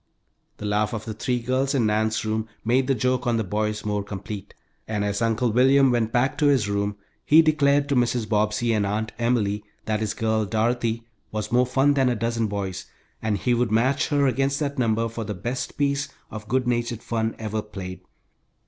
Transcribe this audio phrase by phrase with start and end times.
[0.57, 3.85] The laugh of the three girls in Nan's room made the joke on the boys
[3.85, 4.55] more complete,
[4.87, 8.27] and as Uncle William went back to his room he declared to Mrs.
[8.27, 12.87] Bobbsey and Aunt Emily that his girl, Dorothy, was more fun than a dozen boys,
[13.21, 17.03] and he would match her against that number for the best piece of good natured
[17.03, 18.01] fun ever played.